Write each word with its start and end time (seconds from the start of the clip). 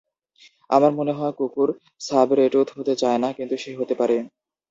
আমার 0.69 0.91
মনে 0.99 1.13
হয়, 1.13 1.33
কুকুর 1.37 1.69
সাবরেটুথ 2.01 2.67
হতে 2.77 2.93
চায় 2.95 3.19
না, 3.23 3.29
কিন্তু 3.37 3.55
সে 3.57 3.71
হতে 3.79 3.93
পারে। 3.95 4.15